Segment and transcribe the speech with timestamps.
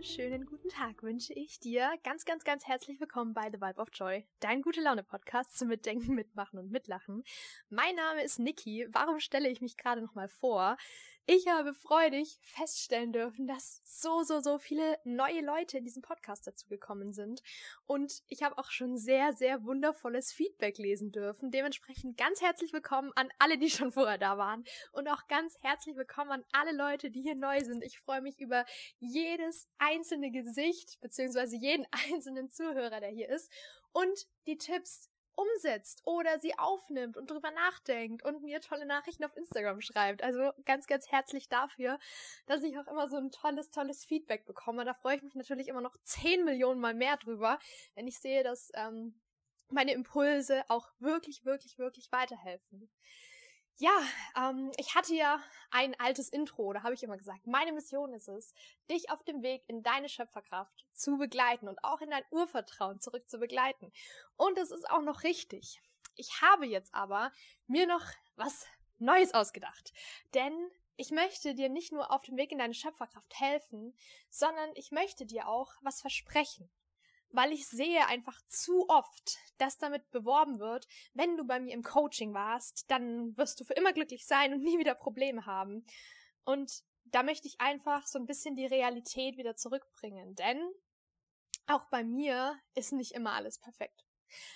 [0.00, 1.92] wunderschönen guten Tag wünsche ich dir.
[2.04, 5.68] Ganz, ganz, ganz herzlich willkommen bei The Vibe of Joy, dein gute Laune Podcast zum
[5.68, 7.22] Mitdenken, Mitmachen und Mitlachen.
[7.68, 8.86] Mein Name ist Niki.
[8.92, 10.78] Warum stelle ich mich gerade nochmal vor?
[11.26, 16.46] Ich habe freudig feststellen dürfen, dass so, so, so viele neue Leute in diesem Podcast
[16.46, 17.42] dazu gekommen sind.
[17.86, 21.50] Und ich habe auch schon sehr, sehr wundervolles Feedback lesen dürfen.
[21.50, 24.64] Dementsprechend ganz herzlich willkommen an alle, die schon vorher da waren.
[24.92, 27.84] Und auch ganz herzlich willkommen an alle Leute, die hier neu sind.
[27.84, 28.64] Ich freue mich über
[28.98, 33.52] jedes einzelne Gesicht, beziehungsweise jeden einzelnen Zuhörer, der hier ist.
[33.92, 35.09] Und die Tipps,
[35.40, 40.22] umsetzt oder sie aufnimmt und drüber nachdenkt und mir tolle Nachrichten auf Instagram schreibt.
[40.22, 41.98] Also ganz, ganz herzlich dafür,
[42.46, 44.84] dass ich auch immer so ein tolles, tolles Feedback bekomme.
[44.84, 47.58] Da freue ich mich natürlich immer noch 10 Millionen Mal mehr drüber,
[47.94, 49.20] wenn ich sehe, dass ähm,
[49.68, 52.90] meine Impulse auch wirklich, wirklich, wirklich weiterhelfen.
[53.80, 53.98] Ja,
[54.36, 58.28] ähm, ich hatte ja ein altes Intro, da habe ich immer gesagt, meine Mission ist
[58.28, 58.52] es,
[58.90, 63.26] dich auf dem Weg in deine Schöpferkraft zu begleiten und auch in dein Urvertrauen zurück
[63.26, 63.90] zu begleiten.
[64.36, 65.80] Und es ist auch noch richtig.
[66.14, 67.32] Ich habe jetzt aber
[67.68, 68.04] mir noch
[68.36, 68.66] was
[68.98, 69.94] Neues ausgedacht.
[70.34, 70.52] Denn
[70.96, 73.96] ich möchte dir nicht nur auf dem Weg in deine Schöpferkraft helfen,
[74.28, 76.70] sondern ich möchte dir auch was versprechen
[77.32, 81.82] weil ich sehe einfach zu oft, dass damit beworben wird, wenn du bei mir im
[81.82, 85.84] Coaching warst, dann wirst du für immer glücklich sein und nie wieder Probleme haben.
[86.44, 90.60] Und da möchte ich einfach so ein bisschen die Realität wieder zurückbringen, denn
[91.66, 94.04] auch bei mir ist nicht immer alles perfekt.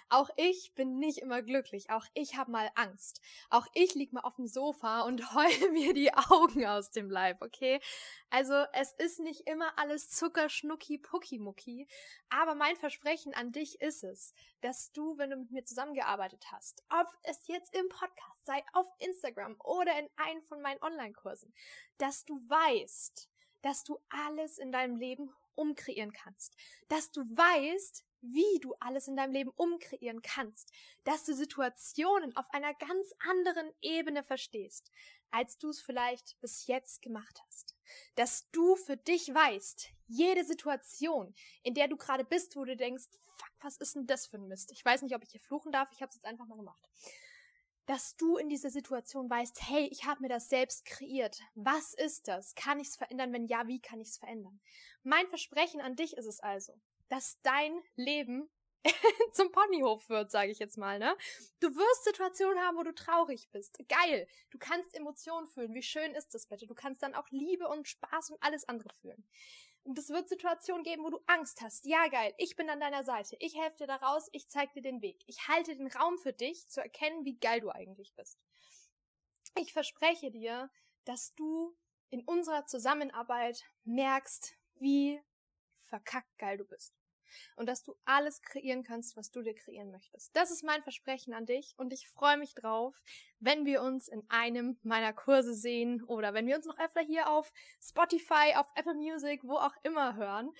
[0.09, 1.91] Auch ich bin nicht immer glücklich.
[1.91, 3.21] Auch ich habe mal Angst.
[3.51, 7.43] Auch ich lieg mal auf dem Sofa und heule mir die Augen aus dem Leib,
[7.43, 7.81] okay?
[8.31, 11.87] Also es ist nicht immer alles Zucker, Schnucki, Pucki.
[12.29, 16.83] Aber mein Versprechen an dich ist es, dass du, wenn du mit mir zusammengearbeitet hast,
[16.91, 21.55] ob es jetzt im Podcast sei, auf Instagram oder in einem von meinen Online-Kursen,
[21.99, 23.29] dass du weißt,
[23.63, 26.57] dass du alles in deinem Leben umkreieren kannst.
[26.89, 30.73] Dass du weißt, wie du alles in deinem Leben umkreieren kannst,
[31.05, 34.91] dass du Situationen auf einer ganz anderen Ebene verstehst,
[35.31, 37.75] als du es vielleicht bis jetzt gemacht hast.
[38.15, 43.05] Dass du für dich weißt, jede Situation, in der du gerade bist, wo du denkst,
[43.37, 44.71] fuck, was ist denn das für ein Mist?
[44.73, 46.89] Ich weiß nicht, ob ich hier fluchen darf, ich habe es jetzt einfach mal gemacht.
[47.87, 51.41] Dass du in dieser Situation weißt, hey, ich habe mir das selbst kreiert.
[51.55, 52.55] Was ist das?
[52.55, 53.33] Kann ich es verändern?
[53.33, 54.61] Wenn ja, wie kann ich es verändern?
[55.03, 56.81] Mein Versprechen an dich ist es also,
[57.15, 58.51] dass dein Leben
[59.33, 61.17] zum Ponyhof wird, sage ich jetzt mal, ne?
[61.61, 63.79] Du wirst Situationen haben, wo du traurig bist.
[63.89, 64.27] Geil.
[64.51, 65.75] Du kannst Emotionen fühlen.
[65.75, 66.67] Wie schön ist das bitte?
[66.67, 69.25] Du kannst dann auch Liebe und Spaß und alles andere fühlen.
[69.85, 71.87] Und es wird Situationen geben, wo du Angst hast.
[71.87, 72.35] Ja, geil.
[72.37, 73.37] Ich bin an deiner Seite.
[73.39, 74.29] Ich helfe dir da raus.
[74.33, 75.23] Ich zeig dir den Weg.
[75.27, 78.41] Ich halte den Raum für dich, zu erkennen, wie geil du eigentlich bist.
[79.57, 80.69] Ich verspreche dir,
[81.05, 81.77] dass du
[82.11, 85.23] in unserer Zusammenarbeit merkst, wie
[85.95, 86.93] verkackt geil du bist.
[87.57, 90.35] Und dass du alles kreieren kannst, was du dir kreieren möchtest.
[90.37, 92.95] Das ist mein Versprechen an dich und ich freue mich drauf,
[93.41, 97.29] wenn wir uns in einem meiner Kurse sehen oder wenn wir uns noch öfter hier
[97.31, 100.51] auf Spotify, auf Apple Music, wo auch immer hören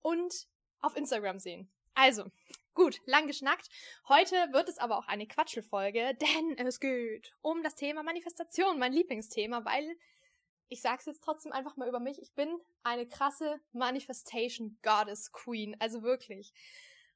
[0.00, 0.46] und
[0.80, 1.70] auf Instagram sehen.
[1.94, 2.30] Also,
[2.74, 3.68] gut, lang geschnackt.
[4.08, 8.92] Heute wird es aber auch eine Quatschelfolge, denn es geht um das Thema Manifestation, mein
[8.92, 9.96] Lieblingsthema, weil
[10.68, 12.48] ich sag's jetzt trotzdem einfach mal über mich, ich bin
[12.82, 16.52] eine krasse Manifestation Goddess Queen, also wirklich.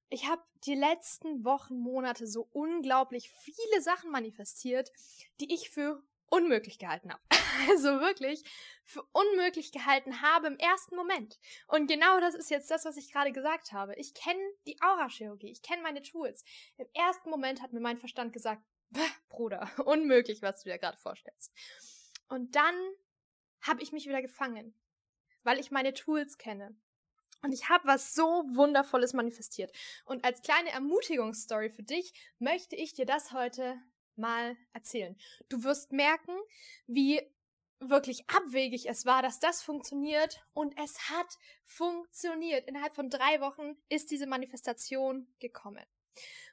[0.09, 4.93] Ich habe die letzten Wochen, Monate so unglaublich viele Sachen manifestiert,
[5.41, 7.23] die ich für unmöglich gehalten habe.
[7.71, 8.45] Also wirklich
[8.85, 11.39] für unmöglich gehalten habe im ersten Moment.
[11.69, 13.95] Und genau das ist jetzt das, was ich gerade gesagt habe.
[13.97, 16.45] Ich kenne die Aura-Chirurgie, ich kenne meine Tools.
[16.77, 18.63] Im ersten Moment hat mir mein Verstand gesagt,
[19.31, 21.51] Bruder, unmöglich, was du dir gerade vorstellst.
[22.29, 22.75] Und dann
[23.67, 24.75] habe ich mich wieder gefangen,
[25.43, 26.77] weil ich meine Tools kenne.
[27.43, 29.71] Und ich habe was so Wundervolles manifestiert.
[30.05, 33.81] Und als kleine Ermutigungsstory für dich möchte ich dir das heute
[34.17, 35.17] mal erzählen.
[35.49, 36.33] Du wirst merken,
[36.87, 37.21] wie
[37.79, 40.43] wirklich abwegig es war, dass das funktioniert.
[40.55, 42.67] Und es hat funktioniert.
[42.67, 45.85] Innerhalb von drei Wochen ist diese Manifestation gekommen.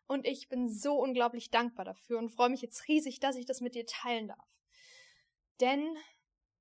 [0.05, 3.61] Und ich bin so unglaublich dankbar dafür und freue mich jetzt riesig, dass ich das
[3.61, 4.45] mit dir teilen darf.
[5.61, 5.97] Denn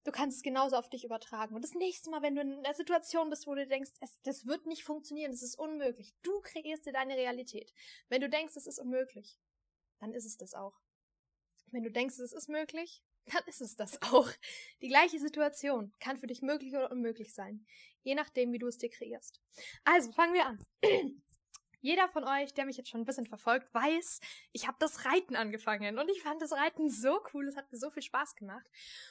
[0.04, 1.54] Du kannst es genauso auf dich übertragen.
[1.54, 4.46] Und das nächste Mal, wenn du in einer Situation bist, wo du denkst, es, das
[4.46, 7.72] wird nicht funktionieren, das ist unmöglich, du kreierst dir deine Realität.
[8.08, 9.38] Wenn du denkst, es ist unmöglich,
[10.00, 10.80] dann ist es das auch.
[11.70, 14.28] Wenn du denkst, es ist möglich, dann ist es das auch.
[14.80, 17.66] Die gleiche Situation kann für dich möglich oder unmöglich sein,
[18.02, 19.40] je nachdem, wie du es dir kreierst.
[19.84, 21.22] Also, fangen wir an.
[21.82, 24.20] Jeder von euch, der mich jetzt schon ein bisschen verfolgt, weiß,
[24.52, 27.78] ich habe das Reiten angefangen und ich fand das Reiten so cool, es hat mir
[27.78, 28.64] so viel Spaß gemacht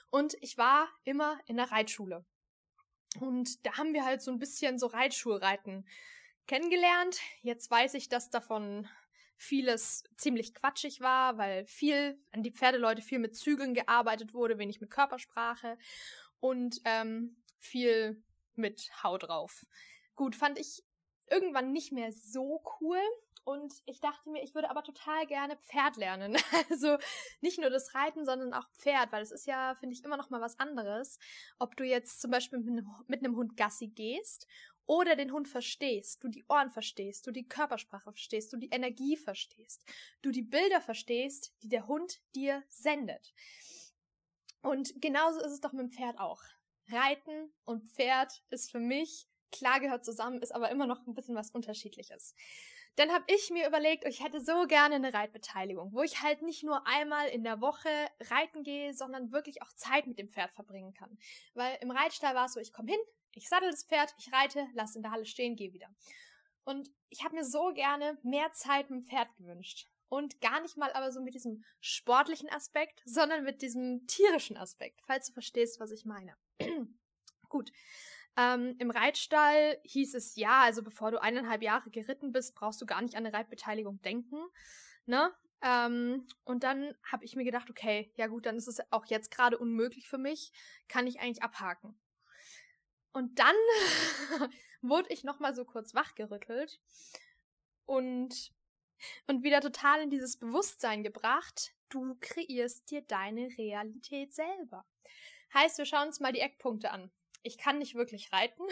[0.09, 2.25] und ich war immer in der Reitschule.
[3.19, 5.85] Und da haben wir halt so ein bisschen so Reitschuhe-Reiten
[6.47, 7.19] kennengelernt.
[7.41, 8.87] Jetzt weiß ich, dass davon
[9.35, 14.79] vieles ziemlich quatschig war, weil viel an die Pferdeleute viel mit Zügeln gearbeitet wurde, wenig
[14.79, 15.77] mit Körpersprache
[16.39, 18.23] und ähm, viel
[18.55, 19.65] mit Hau drauf.
[20.15, 20.83] Gut, fand ich
[21.31, 22.99] irgendwann nicht mehr so cool.
[23.43, 26.37] Und ich dachte mir, ich würde aber total gerne Pferd lernen.
[26.69, 26.97] Also
[27.41, 30.29] nicht nur das Reiten, sondern auch Pferd, weil es ist ja, finde ich, immer noch
[30.29, 31.17] mal was anderes,
[31.57, 34.47] ob du jetzt zum Beispiel mit einem, mit einem Hund Gassi gehst
[34.85, 39.17] oder den Hund verstehst, du die Ohren verstehst, du die Körpersprache verstehst, du die Energie
[39.17, 39.83] verstehst,
[40.21, 43.33] du die Bilder verstehst, die der Hund dir sendet.
[44.61, 46.43] Und genauso ist es doch mit dem Pferd auch.
[46.89, 51.35] Reiten und Pferd ist für mich klar gehört zusammen, ist aber immer noch ein bisschen
[51.35, 52.35] was Unterschiedliches.
[52.95, 56.63] Dann habe ich mir überlegt, ich hätte so gerne eine Reitbeteiligung, wo ich halt nicht
[56.63, 57.89] nur einmal in der Woche
[58.29, 61.17] reiten gehe, sondern wirklich auch Zeit mit dem Pferd verbringen kann.
[61.53, 62.99] Weil im Reitstall war es so, ich komme hin,
[63.33, 65.87] ich saddel das Pferd, ich reite, lass in der Halle stehen, gehe wieder.
[66.65, 69.87] Und ich habe mir so gerne mehr Zeit mit dem Pferd gewünscht.
[70.09, 75.01] Und gar nicht mal aber so mit diesem sportlichen Aspekt, sondern mit diesem tierischen Aspekt,
[75.05, 76.35] falls du verstehst, was ich meine.
[77.49, 77.71] Gut.
[78.41, 82.85] Ähm, Im Reitstall hieß es ja, also bevor du eineinhalb Jahre geritten bist, brauchst du
[82.85, 84.37] gar nicht an eine Reitbeteiligung denken.
[85.05, 85.31] Ne?
[85.61, 89.29] Ähm, und dann habe ich mir gedacht, okay, ja gut, dann ist es auch jetzt
[89.31, 90.51] gerade unmöglich für mich,
[90.87, 91.99] kann ich eigentlich abhaken.
[93.13, 93.55] Und dann
[94.81, 96.79] wurde ich nochmal so kurz wachgerüttelt
[97.85, 98.53] und,
[99.27, 104.85] und wieder total in dieses Bewusstsein gebracht, du kreierst dir deine Realität selber.
[105.53, 107.11] Heißt, wir schauen uns mal die Eckpunkte an.
[107.43, 108.63] Ich kann nicht wirklich reiten.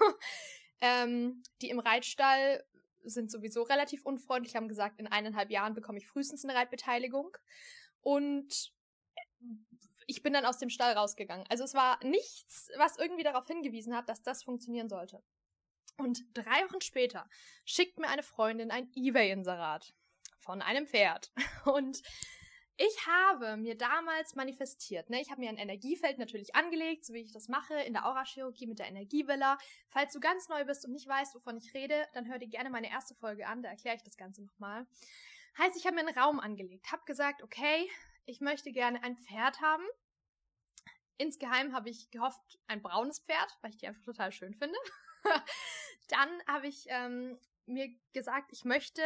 [0.80, 2.64] ähm, die im Reitstall
[3.04, 7.36] sind sowieso relativ unfreundlich, haben gesagt, in eineinhalb Jahren bekomme ich frühestens eine Reitbeteiligung.
[8.00, 8.72] Und
[10.06, 11.46] ich bin dann aus dem Stall rausgegangen.
[11.48, 15.22] Also es war nichts, was irgendwie darauf hingewiesen hat, dass das funktionieren sollte.
[15.98, 17.28] Und drei Wochen später
[17.64, 19.94] schickt mir eine Freundin ein Ebay-Inserat
[20.38, 21.32] von einem Pferd.
[21.64, 22.02] Und
[22.78, 25.20] ich habe mir damals manifestiert, ne?
[25.20, 28.66] Ich habe mir ein Energiefeld natürlich angelegt, so wie ich das mache in der Aurachirurgie
[28.66, 29.56] mit der Energievilla.
[29.88, 32.68] Falls du ganz neu bist und nicht weißt, wovon ich rede, dann hör dir gerne
[32.68, 34.86] meine erste Folge an, da erkläre ich das Ganze nochmal.
[35.58, 37.88] Heißt, ich habe mir einen Raum angelegt, habe gesagt, okay,
[38.26, 39.84] ich möchte gerne ein Pferd haben.
[41.16, 44.76] Insgeheim habe ich gehofft, ein braunes Pferd, weil ich die einfach total schön finde.
[46.08, 49.02] Dann habe ich ähm, mir gesagt, ich möchte,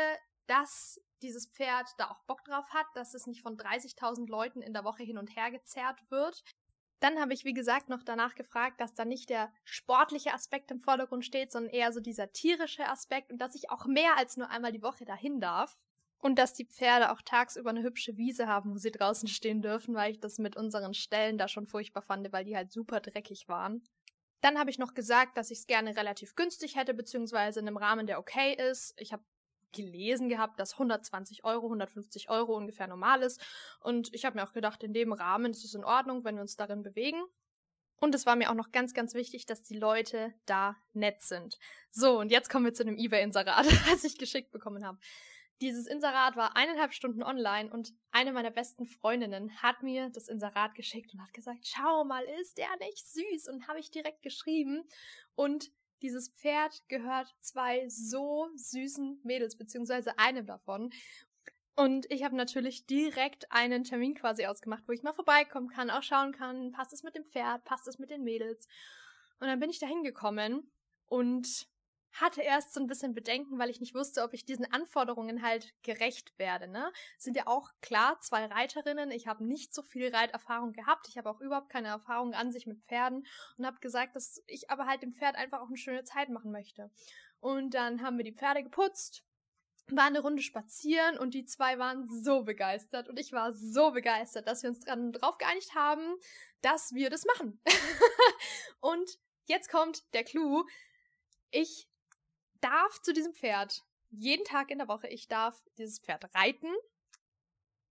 [0.50, 4.72] dass dieses Pferd da auch Bock drauf hat, dass es nicht von 30.000 Leuten in
[4.72, 6.42] der Woche hin und her gezerrt wird.
[6.98, 10.80] Dann habe ich, wie gesagt, noch danach gefragt, dass da nicht der sportliche Aspekt im
[10.80, 14.50] Vordergrund steht, sondern eher so dieser tierische Aspekt und dass ich auch mehr als nur
[14.50, 15.78] einmal die Woche dahin darf.
[16.22, 19.94] Und dass die Pferde auch tagsüber eine hübsche Wiese haben, wo sie draußen stehen dürfen,
[19.94, 23.48] weil ich das mit unseren Ställen da schon furchtbar fand, weil die halt super dreckig
[23.48, 23.82] waren.
[24.42, 27.78] Dann habe ich noch gesagt, dass ich es gerne relativ günstig hätte, beziehungsweise in einem
[27.78, 28.92] Rahmen, der okay ist.
[28.98, 29.24] Ich habe
[29.72, 33.40] gelesen gehabt, dass 120 Euro, 150 Euro ungefähr normal ist.
[33.80, 36.42] Und ich habe mir auch gedacht, in dem Rahmen ist es in Ordnung, wenn wir
[36.42, 37.22] uns darin bewegen.
[38.00, 41.58] Und es war mir auch noch ganz, ganz wichtig, dass die Leute da nett sind.
[41.90, 44.98] So, und jetzt kommen wir zu dem eBay-Inserat, das ich geschickt bekommen habe.
[45.60, 50.74] Dieses Inserat war eineinhalb Stunden online und eine meiner besten Freundinnen hat mir das Inserat
[50.74, 53.48] geschickt und hat gesagt, schau mal, ist der nicht süß?
[53.48, 54.88] Und habe ich direkt geschrieben.
[55.34, 55.70] Und
[56.02, 60.90] dieses Pferd gehört zwei so süßen Mädels, beziehungsweise einem davon.
[61.76, 66.02] Und ich habe natürlich direkt einen Termin quasi ausgemacht, wo ich mal vorbeikommen kann, auch
[66.02, 68.68] schauen kann, passt es mit dem Pferd, passt es mit den Mädels.
[69.38, 70.70] Und dann bin ich da hingekommen
[71.06, 71.69] und
[72.12, 75.72] hatte erst so ein bisschen Bedenken, weil ich nicht wusste, ob ich diesen Anforderungen halt
[75.82, 76.68] gerecht werde.
[76.68, 76.92] Ne?
[77.18, 79.10] Sind ja auch klar zwei Reiterinnen.
[79.10, 81.08] Ich habe nicht so viel Reiterfahrung gehabt.
[81.08, 83.26] Ich habe auch überhaupt keine Erfahrung an sich mit Pferden
[83.56, 86.50] und habe gesagt, dass ich aber halt dem Pferd einfach auch eine schöne Zeit machen
[86.50, 86.90] möchte.
[87.40, 89.24] Und dann haben wir die Pferde geputzt,
[89.88, 94.46] war eine Runde spazieren und die zwei waren so begeistert und ich war so begeistert,
[94.46, 96.16] dass wir uns dran drauf geeinigt haben,
[96.60, 97.60] dass wir das machen.
[98.80, 100.64] und jetzt kommt der Clou.
[101.50, 101.89] Ich
[102.60, 106.68] darf zu diesem Pferd jeden Tag in der Woche, ich darf dieses Pferd reiten.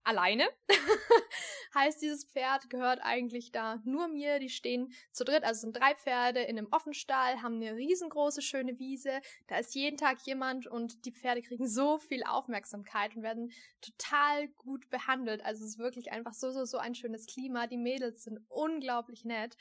[0.04, 0.50] Alleine.
[1.76, 4.40] heißt, dieses Pferd gehört eigentlich da nur mir.
[4.40, 8.80] Die stehen zu dritt, also sind drei Pferde in einem Offenstall, haben eine riesengroße, schöne
[8.80, 9.22] Wiese.
[9.48, 14.48] Da ist jeden Tag jemand und die Pferde kriegen so viel Aufmerksamkeit und werden total
[14.50, 15.44] gut behandelt.
[15.44, 17.68] Also es ist wirklich einfach so, so, so ein schönes Klima.
[17.68, 19.56] Die Mädels sind unglaublich nett.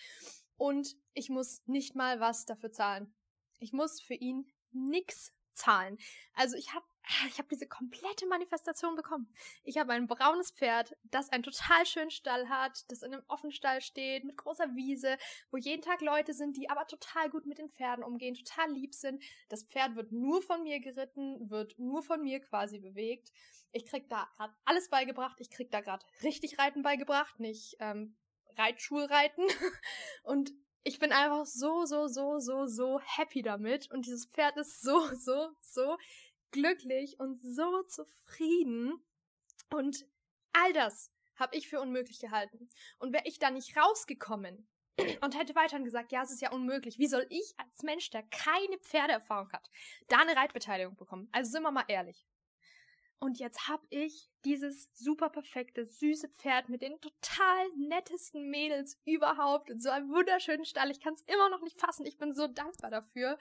[0.57, 3.15] Und ich muss nicht mal was dafür zahlen.
[3.61, 5.99] Ich muss für ihn nix zahlen.
[6.35, 6.87] Also ich habe
[7.29, 9.33] ich habe diese komplette Manifestation bekommen.
[9.65, 13.81] Ich habe ein braunes Pferd, das einen total schönen Stall hat, das in einem Offenstall
[13.81, 15.17] steht, mit großer Wiese,
[15.51, 18.95] wo jeden Tag Leute sind, die aber total gut mit den Pferden umgehen, total lieb
[18.95, 19.23] sind.
[19.49, 23.33] Das Pferd wird nur von mir geritten, wird nur von mir quasi bewegt.
[23.73, 25.41] Ich krieg da gerade alles beigebracht.
[25.41, 28.17] Ich krieg da gerade richtig Reiten beigebracht, nicht ähm,
[28.57, 29.45] Reitschulreiten.
[30.25, 30.53] Und
[30.89, 33.91] ich bin einfach so, so, so, so, so happy damit.
[33.91, 35.99] Und dieses Pferd ist so, so, so
[36.51, 38.95] glücklich und so zufrieden.
[39.71, 40.07] Und
[40.53, 42.71] all das habe ich für unmöglich gehalten.
[42.99, 44.67] Und wäre ich da nicht rausgekommen
[45.21, 46.99] und hätte weiterhin gesagt, ja, es ist ja unmöglich.
[46.99, 49.69] Wie soll ich als Mensch, der keine Pferdeerfahrung hat,
[50.09, 51.29] da eine Reitbeteiligung bekommen?
[51.33, 52.27] Also sind wir mal ehrlich.
[53.21, 59.71] Und jetzt hab ich dieses super perfekte, süße Pferd mit den total nettesten Mädels überhaupt
[59.71, 60.91] in so einem wunderschönen Stall.
[60.91, 62.07] Ich kann es immer noch nicht fassen.
[62.07, 63.39] Ich bin so dankbar dafür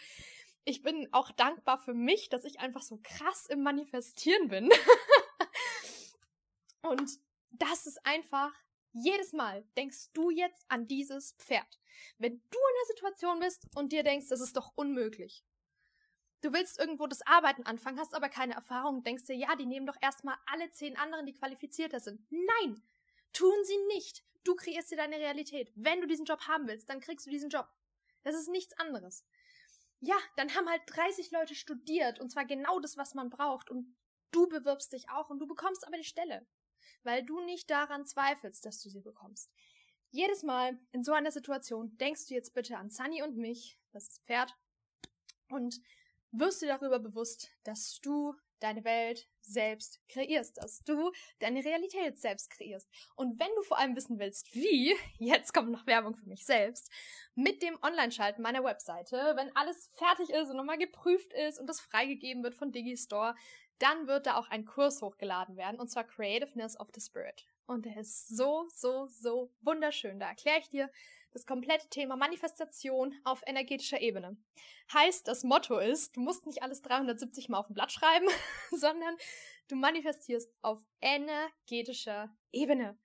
[0.67, 4.69] ich bin auch dankbar für mich, dass ich einfach so krass im Manifestieren bin.
[6.81, 7.09] und
[7.51, 8.51] das ist einfach,
[8.91, 11.79] jedes Mal denkst du jetzt an dieses Pferd.
[12.17, 15.45] Wenn du in der Situation bist und dir denkst, das ist doch unmöglich.
[16.47, 19.85] Du willst irgendwo das Arbeiten anfangen, hast aber keine Erfahrung, denkst dir, ja, die nehmen
[19.85, 22.21] doch erstmal alle zehn anderen, die qualifizierter sind.
[22.29, 22.81] Nein!
[23.33, 24.23] Tun sie nicht!
[24.45, 25.71] Du kreierst dir deine Realität.
[25.75, 27.67] Wenn du diesen Job haben willst, dann kriegst du diesen Job.
[28.23, 29.25] Das ist nichts anderes
[29.99, 33.95] ja, dann haben halt 30 Leute studiert und zwar genau das, was man braucht und
[34.31, 36.45] du bewirbst dich auch und du bekommst aber die Stelle,
[37.03, 39.51] weil du nicht daran zweifelst, dass du sie bekommst.
[40.11, 44.21] Jedes Mal in so einer Situation denkst du jetzt bitte an Sunny und mich, das
[44.25, 44.55] Pferd,
[45.49, 45.79] und
[46.31, 52.49] wirst dir darüber bewusst, dass du deine Welt selbst kreierst, dass du deine Realität selbst
[52.49, 52.89] kreierst.
[53.15, 56.91] Und wenn du vor allem wissen willst, wie, jetzt kommt noch Werbung für mich selbst,
[57.35, 61.79] mit dem Online-Schalten meiner Webseite, wenn alles fertig ist und nochmal geprüft ist und das
[61.79, 63.35] freigegeben wird von Digistore,
[63.79, 67.45] dann wird da auch ein Kurs hochgeladen werden, und zwar Creativeness of the Spirit.
[67.67, 70.19] Und der ist so, so, so wunderschön.
[70.19, 70.89] Da erkläre ich dir
[71.33, 74.37] das komplette Thema Manifestation auf energetischer Ebene.
[74.93, 78.27] Heißt, das Motto ist, du musst nicht alles 370 Mal auf dem Blatt schreiben,
[78.71, 79.15] sondern
[79.67, 82.97] du manifestierst auf energetischer Ebene.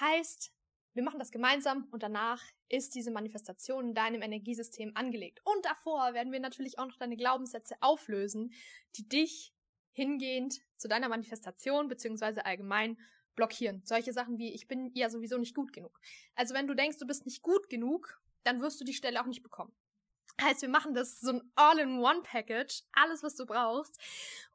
[0.00, 0.50] Heißt,
[0.94, 5.40] wir machen das gemeinsam und danach ist diese Manifestation in deinem Energiesystem angelegt.
[5.44, 8.54] Und davor werden wir natürlich auch noch deine Glaubenssätze auflösen,
[8.96, 9.52] die dich
[9.92, 12.96] hingehend zu deiner Manifestation beziehungsweise allgemein
[13.40, 13.80] blockieren.
[13.84, 15.98] Solche Sachen wie, ich bin ja sowieso nicht gut genug.
[16.34, 19.26] Also wenn du denkst, du bist nicht gut genug, dann wirst du die Stelle auch
[19.26, 19.72] nicht bekommen.
[20.42, 23.98] Heißt, wir machen das so ein All-in-One-Package, alles, was du brauchst.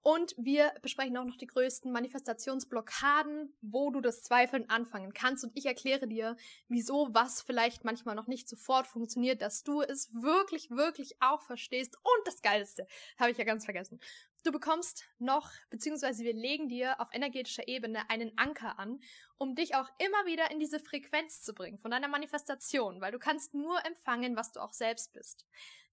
[0.01, 5.43] Und wir besprechen auch noch die größten Manifestationsblockaden, wo du das Zweifeln anfangen kannst.
[5.43, 6.37] Und ich erkläre dir,
[6.67, 11.97] wieso was vielleicht manchmal noch nicht sofort funktioniert, dass du es wirklich, wirklich auch verstehst.
[11.97, 12.87] Und das Geilste,
[13.17, 13.99] habe ich ja ganz vergessen.
[14.45, 18.99] Du bekommst noch, beziehungsweise wir legen dir auf energetischer Ebene einen Anker an,
[19.39, 23.17] um dich auch immer wieder in diese Frequenz zu bringen von deiner Manifestation, weil du
[23.17, 25.47] kannst nur empfangen, was du auch selbst bist.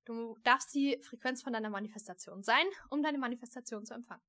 [0.04, 4.22] Du darfst die Frequenz von deiner Manifestation sein, um deine Manifestation zu empfangen.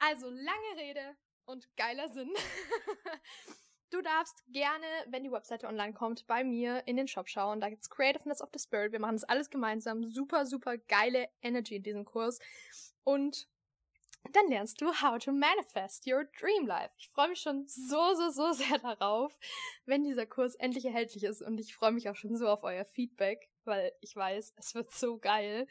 [0.00, 2.32] Also lange Rede und geiler Sinn.
[3.92, 7.60] Du darfst gerne, wenn die Webseite online kommt, bei mir in den Shop schauen.
[7.60, 8.92] Da gibt's Creativeness of the Spirit.
[8.92, 10.04] Wir machen das alles gemeinsam.
[10.04, 12.38] Super, super geile Energy in diesem Kurs.
[13.02, 13.48] Und
[14.32, 16.92] dann lernst du How to Manifest Your Dream Life.
[16.98, 19.36] Ich freue mich schon so, so, so sehr darauf,
[19.86, 22.84] wenn dieser Kurs endlich erhältlich ist und ich freue mich auch schon so auf euer
[22.84, 25.66] Feedback, weil ich weiß, es wird so geil.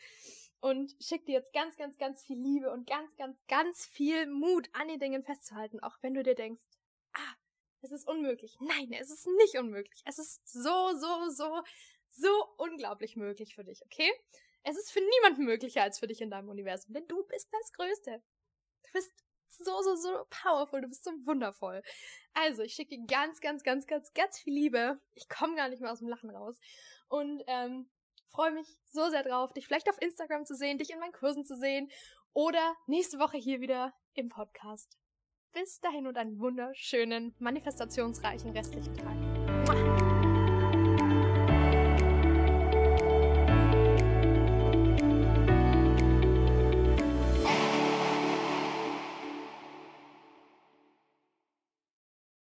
[0.62, 4.70] Und schick dir jetzt ganz, ganz, ganz viel Liebe und ganz, ganz, ganz viel Mut
[4.74, 6.64] an den Dingen festzuhalten, auch wenn du dir denkst,
[7.14, 7.36] ah,
[7.82, 8.58] es ist unmöglich.
[8.60, 10.02] Nein, es ist nicht unmöglich.
[10.06, 11.62] Es ist so, so, so,
[12.10, 14.12] so unglaublich möglich für dich, okay?
[14.64, 17.72] Es ist für niemanden möglicher als für dich in deinem Universum, denn du bist das
[17.72, 18.22] Größte.
[18.92, 19.12] Du bist
[19.50, 21.82] so, so, so powerful, du bist so wundervoll.
[22.34, 25.00] Also, ich schicke dir ganz, ganz, ganz, ganz, ganz viel Liebe.
[25.14, 26.58] Ich komme gar nicht mehr aus dem Lachen raus.
[27.08, 27.90] Und ähm,
[28.30, 31.44] freue mich so sehr drauf, dich vielleicht auf Instagram zu sehen, dich in meinen Kursen
[31.44, 31.90] zu sehen
[32.34, 34.98] oder nächste Woche hier wieder im Podcast.
[35.52, 39.29] Bis dahin und einen wunderschönen, manifestationsreichen restlichen Tag.